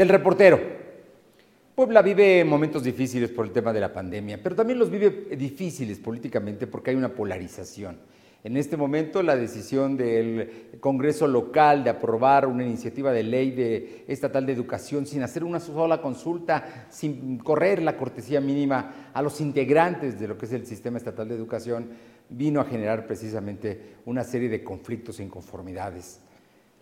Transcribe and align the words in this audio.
Del 0.00 0.08
reportero. 0.08 0.58
Puebla 1.74 2.00
vive 2.00 2.42
momentos 2.42 2.82
difíciles 2.82 3.28
por 3.28 3.44
el 3.44 3.52
tema 3.52 3.70
de 3.70 3.80
la 3.80 3.92
pandemia, 3.92 4.42
pero 4.42 4.56
también 4.56 4.78
los 4.78 4.90
vive 4.90 5.36
difíciles 5.36 5.98
políticamente 5.98 6.66
porque 6.66 6.88
hay 6.88 6.96
una 6.96 7.10
polarización. 7.10 7.98
En 8.42 8.56
este 8.56 8.78
momento 8.78 9.22
la 9.22 9.36
decisión 9.36 9.98
del 9.98 10.78
Congreso 10.80 11.28
local 11.28 11.84
de 11.84 11.90
aprobar 11.90 12.46
una 12.46 12.64
iniciativa 12.64 13.12
de 13.12 13.24
ley 13.24 13.50
de, 13.50 14.06
estatal 14.08 14.46
de 14.46 14.54
educación 14.54 15.04
sin 15.04 15.22
hacer 15.22 15.44
una 15.44 15.60
sola 15.60 16.00
consulta, 16.00 16.86
sin 16.88 17.36
correr 17.36 17.82
la 17.82 17.98
cortesía 17.98 18.40
mínima 18.40 19.10
a 19.12 19.20
los 19.20 19.38
integrantes 19.42 20.18
de 20.18 20.28
lo 20.28 20.38
que 20.38 20.46
es 20.46 20.52
el 20.54 20.64
sistema 20.64 20.96
estatal 20.96 21.28
de 21.28 21.34
educación, 21.34 21.90
vino 22.30 22.62
a 22.62 22.64
generar 22.64 23.06
precisamente 23.06 23.96
una 24.06 24.24
serie 24.24 24.48
de 24.48 24.64
conflictos 24.64 25.20
e 25.20 25.24
inconformidades. 25.24 26.20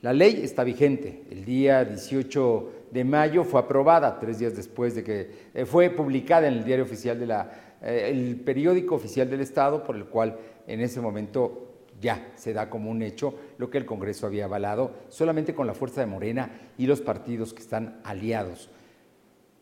La 0.01 0.13
ley 0.13 0.43
está 0.45 0.63
vigente. 0.63 1.25
El 1.29 1.45
día 1.45 1.85
18 1.85 2.73
de 2.93 3.05
mayo 3.05 3.43
fue 3.43 3.61
aprobada, 3.61 4.21
tres 4.21 4.39
días 4.39 4.55
después 4.55 4.95
de 4.95 5.03
que 5.03 5.31
eh, 5.53 5.67
fue 5.67 5.91
publicada 5.91 6.47
en 6.47 6.55
el 6.55 6.65
diario 6.65 6.85
oficial 6.85 7.19
de 7.19 7.27
la, 7.27 7.51
eh, 7.83 8.09
el 8.11 8.37
periódico 8.37 8.95
oficial 8.95 9.29
del 9.29 9.41
Estado, 9.41 9.83
por 9.83 9.97
el 9.97 10.05
cual 10.05 10.39
en 10.69 10.81
ese 10.81 11.01
momento 11.01 11.65
ya 12.01 12.31
se 12.37 12.53
da 12.53 12.71
como 12.71 12.91
un 12.91 13.03
hecho 13.03 13.35
lo 13.59 13.71
que 13.71 13.79
el 13.79 13.87
Congreso 13.87 14.29
había 14.29 14.45
avalado, 14.45 14.93
solamente 15.09 15.53
con 15.53 15.67
la 15.67 15.75
fuerza 15.75 16.01
de 16.01 16.07
Morena 16.07 16.51
y 16.79 16.87
los 16.87 17.01
partidos 17.01 17.53
que 17.53 17.63
están 17.63 18.01
aliados. 18.05 18.71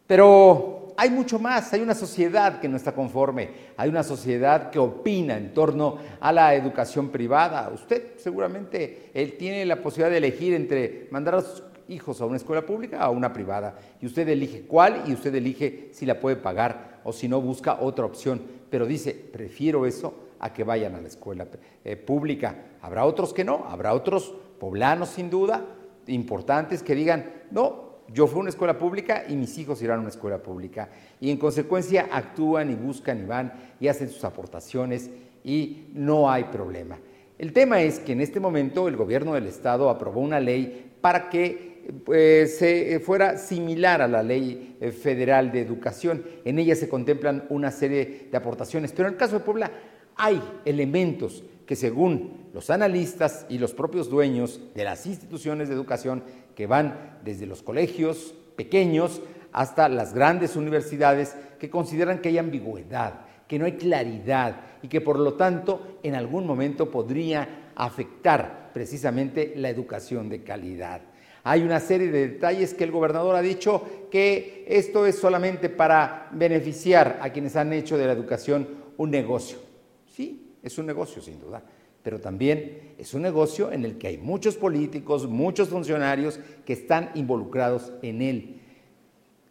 Pero 0.07 0.95
hay 0.97 1.11
mucho 1.11 1.39
más, 1.39 1.73
hay 1.73 1.81
una 1.81 1.95
sociedad 1.95 2.61
que 2.61 2.69
no 2.69 2.77
está 2.77 2.93
conforme, 2.93 3.51
hay 3.77 3.89
una 3.89 4.03
sociedad 4.03 4.71
que 4.71 4.79
opina 4.79 5.37
en 5.37 5.53
torno 5.53 5.99
a 6.21 6.33
la 6.33 6.55
educación 6.55 7.11
privada. 7.11 7.71
Usted 7.73 8.17
seguramente 8.17 9.11
él 9.13 9.37
tiene 9.37 9.65
la 9.67 9.83
posibilidad 9.83 10.11
de 10.11 10.19
elegir 10.19 10.55
entre 10.55 11.09
mandar 11.11 11.37
a 11.37 11.43
sus 11.43 11.63
hijos 11.89 12.21
a 12.21 12.27
una 12.27 12.37
escuela 12.37 12.65
pública 12.65 12.99
o 12.99 13.03
a 13.03 13.11
una 13.11 13.33
privada, 13.33 13.79
y 14.01 14.07
usted 14.07 14.29
elige 14.29 14.63
cuál 14.63 15.05
y 15.07 15.13
usted 15.13 15.35
elige 15.35 15.91
si 15.93 16.07
la 16.07 16.19
puede 16.19 16.37
pagar 16.37 17.01
o 17.05 17.13
si 17.13 17.29
no 17.29 17.41
busca 17.41 17.79
otra 17.81 18.05
opción, 18.05 18.43
pero 18.71 18.87
dice, 18.87 19.15
prefiero 19.15 19.87
eso 19.87 20.15
a 20.41 20.53
que 20.53 20.65
vayan 20.65 20.95
a 20.95 21.01
la 21.01 21.09
escuela 21.09 21.47
eh, 21.85 21.97
pública. 21.97 22.57
Habrá 22.83 23.05
otros 23.05 23.33
que 23.33 23.45
no, 23.45 23.67
habrá 23.69 23.95
otros 23.95 24.35
poblanos 24.59 25.11
sin 25.11 25.31
duda, 25.31 25.65
importantes, 26.09 26.83
que 26.83 26.95
digan, 26.95 27.33
no, 27.51 27.86
yo 28.13 28.27
fui 28.27 28.39
a 28.39 28.41
una 28.41 28.51
escuela 28.51 28.79
pública 28.79 29.25
y 29.29 29.37
mis 29.37 29.57
hijos 29.59 29.83
irán 29.83 29.99
a 29.99 30.01
una 30.01 30.11
escuela 30.11 30.39
pública. 30.39 30.89
Y 31.21 31.31
en 31.31 31.37
consecuencia 31.37 32.09
actúan 32.11 32.71
y 32.71 32.75
buscan 32.75 33.23
y 33.23 33.25
van 33.25 33.53
y 33.81 33.89
hacen 33.89 34.09
sus 34.09 34.25
aportaciones 34.25 35.11
y 35.45 35.89
no 35.95 36.31
hay 36.31 36.45
problema. 36.45 36.99
El 37.39 37.53
tema 37.53 37.83
es 37.83 37.99
que 37.99 38.13
en 38.13 38.21
este 38.21 38.41
momento 38.41 38.89
el 38.89 38.97
gobierno 38.97 39.35
del 39.35 39.47
Estado 39.47 39.91
aprobó 39.91 40.21
una 40.21 40.41
ley 40.41 40.93
para 41.01 41.29
que 41.29 41.77
pues, 42.05 42.59
se 42.59 43.01
fuera 43.01 43.37
similar 43.37 44.01
a 44.03 44.09
la 44.09 44.23
ley 44.23 44.77
eh, 44.81 44.91
federal 44.91 45.53
de 45.53 45.61
educación. 45.61 46.25
En 46.45 46.59
ella 46.59 46.75
se 46.75 46.89
contemplan 46.89 47.45
una 47.49 47.71
serie 47.71 48.29
de 48.31 48.37
aportaciones, 48.37 48.93
pero 48.93 49.09
en 49.09 49.15
el 49.15 49.19
caso 49.19 49.39
de 49.39 49.45
Puebla 49.45 49.71
hay 50.17 50.43
elementos 50.65 51.45
que 51.67 51.77
según 51.77 52.49
los 52.55 52.71
analistas 52.71 53.45
y 53.49 53.59
los 53.59 53.75
propios 53.75 54.09
dueños 54.09 54.61
de 54.75 54.85
las 54.85 55.07
instituciones 55.07 55.69
de 55.69 55.75
educación 55.75 56.23
que 56.55 56.67
van 56.67 57.19
desde 57.25 57.47
los 57.47 57.63
colegios 57.63 58.35
pequeños 58.57 59.21
hasta 59.53 59.89
las 59.89 60.15
grandes 60.15 60.57
universidades 60.57 61.37
que 61.59 61.71
consideran 61.71 62.21
que 62.21 62.29
hay 62.29 62.39
ambigüedad, 62.39 63.21
que 63.49 63.59
no 63.59 63.65
hay 63.65 63.73
claridad 63.73 64.61
y 64.83 64.89
que 64.89 65.01
por 65.01 65.19
lo 65.19 65.35
tanto 65.35 65.99
en 66.03 66.15
algún 66.15 66.47
momento 66.47 66.91
podría 66.91 67.71
afectar 67.75 68.71
precisamente 68.73 69.55
la 69.57 69.69
educación 69.69 70.29
de 70.29 70.43
calidad. 70.43 71.03
Hay 71.45 71.63
una 71.63 71.79
serie 71.81 72.11
de 72.11 72.29
detalles 72.29 72.75
que 72.75 72.85
el 72.85 72.91
gobernador 72.91 73.37
ha 73.37 73.43
dicho 73.43 74.09
que 74.11 74.65
esto 74.67 75.07
es 75.07 75.19
solamente 75.19 75.69
para 75.69 76.29
beneficiar 76.33 77.19
a 77.23 77.31
quienes 77.31 77.55
han 77.57 77.73
hecho 77.73 77.97
de 77.97 78.07
la 78.07 78.13
educación 78.13 78.69
un 78.97 79.11
negocio. 79.11 79.59
Sí, 80.07 80.46
es 80.67 80.79
un 80.79 80.87
negocio 80.87 81.23
sin 81.23 81.39
duda, 81.41 81.63
pero 82.03 82.21
también 82.21 82.95
es 82.99 83.15
un 83.15 83.23
negocio 83.23 83.71
en 83.71 83.85
el 83.85 83.99
que 83.99 84.09
hay 84.09 84.19
muchos 84.19 84.57
políticos, 84.57 85.29
muchos 85.29 85.69
funcionarios 85.69 86.41
que 86.65 86.73
están 86.73 87.13
involucrados 87.15 87.93
en 88.03 88.21
él. 88.21 88.61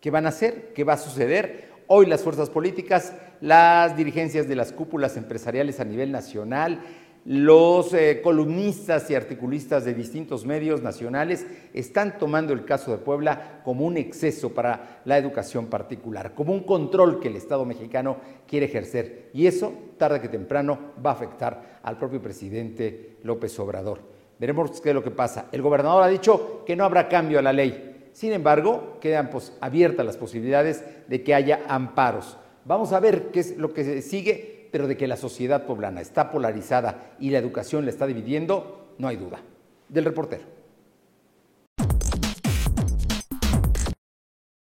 ¿Qué 0.01 0.11
van 0.11 0.25
a 0.25 0.29
hacer? 0.29 0.73
¿Qué 0.73 0.83
va 0.83 0.93
a 0.93 0.97
suceder? 0.97 1.69
Hoy 1.87 2.05
las 2.05 2.21
fuerzas 2.21 2.49
políticas, 2.49 3.13
las 3.39 3.95
dirigencias 3.95 4.49
de 4.49 4.57
las 4.57 4.73
cúpulas 4.73 5.15
empresariales 5.15 5.79
a 5.79 5.85
nivel 5.85 6.11
nacional, 6.11 6.81
los 7.25 7.91
eh, 7.95 8.21
columnistas 8.23 9.09
y 9.09 9.15
articulistas 9.15 9.83
de 9.83 9.95
distintos 9.95 10.45
medios 10.45 10.83
nacionales 10.83 11.47
están 11.73 12.19
tomando 12.19 12.53
el 12.53 12.65
caso 12.65 12.91
de 12.91 12.99
Puebla 12.99 13.61
como 13.63 13.83
un 13.83 13.97
exceso 13.97 14.53
para 14.53 15.01
la 15.05 15.17
educación 15.17 15.65
particular, 15.65 16.35
como 16.35 16.53
un 16.53 16.61
control 16.61 17.19
que 17.19 17.29
el 17.29 17.35
Estado 17.35 17.65
mexicano 17.65 18.17
quiere 18.47 18.67
ejercer. 18.67 19.31
Y 19.33 19.47
eso, 19.47 19.73
tarde 19.97 20.21
que 20.21 20.29
temprano, 20.29 20.77
va 21.03 21.09
a 21.09 21.13
afectar 21.13 21.79
al 21.81 21.97
propio 21.97 22.21
presidente 22.21 23.17
López 23.23 23.57
Obrador. 23.59 24.01
Veremos 24.39 24.79
qué 24.79 24.89
es 24.89 24.95
lo 24.95 25.03
que 25.03 25.11
pasa. 25.11 25.47
El 25.51 25.63
gobernador 25.63 26.03
ha 26.03 26.07
dicho 26.07 26.63
que 26.63 26.75
no 26.75 26.83
habrá 26.83 27.09
cambio 27.09 27.39
a 27.39 27.41
la 27.41 27.53
ley. 27.53 28.09
Sin 28.13 28.33
embargo, 28.33 28.97
quedan 29.01 29.31
pues, 29.31 29.51
abiertas 29.61 30.05
las 30.05 30.17
posibilidades 30.17 30.83
de 31.07 31.23
que 31.23 31.33
haya 31.33 31.61
amparos. 31.67 32.37
Vamos 32.65 32.91
a 32.93 32.99
ver 32.99 33.31
qué 33.31 33.39
es 33.39 33.57
lo 33.57 33.73
que 33.73 34.01
sigue 34.01 34.55
pero 34.75 34.89
de 34.89 34.97
que 34.97 35.07
la 35.07 35.15
sociedad 35.15 35.65
poblana 35.65 36.01
está 36.01 36.31
polarizada 36.31 37.15
y 37.17 37.29
la 37.29 37.37
educación 37.37 37.85
la 37.85 37.91
está 37.91 38.05
dividiendo, 38.05 38.89
no 38.97 39.07
hay 39.07 39.15
duda. 39.15 39.39
Del 39.87 40.03
reportero. 40.03 40.43